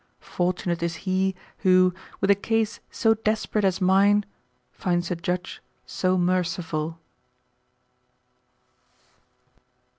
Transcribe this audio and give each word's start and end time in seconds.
Fortunate 0.33 0.81
is 0.81 0.95
he 1.05 1.35
who, 1.59 1.93
with 2.21 2.31
a 2.31 2.33
case 2.33 2.79
so 2.89 3.13
desperate 3.13 3.63
as 3.63 3.79
mine, 3.79 4.25
finds 4.71 5.11
a 5.11 5.15
judge 5.15 5.61
so 5.85 6.17
merciful. 6.17 6.97